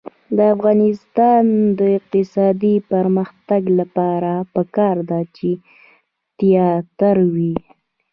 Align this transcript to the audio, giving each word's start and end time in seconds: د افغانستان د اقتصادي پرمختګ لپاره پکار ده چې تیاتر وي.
د 0.37 0.39
افغانستان 0.55 1.43
د 1.79 1.81
اقتصادي 1.97 2.75
پرمختګ 2.91 3.61
لپاره 3.79 4.33
پکار 4.53 4.97
ده 5.09 5.19
چې 5.35 5.49
تیاتر 6.39 7.15
وي. 7.33 7.55